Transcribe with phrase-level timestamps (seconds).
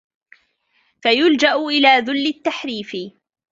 [1.03, 2.95] فَيُلْجَأَ إلَى ذُلِّ التَّحْرِيفِ